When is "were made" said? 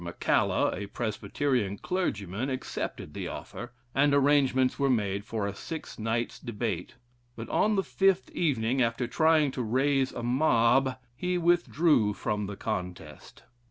4.79-5.23